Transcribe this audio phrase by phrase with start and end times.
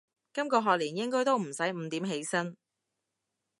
[0.33, 2.57] 今個學年應該都唔使五點起身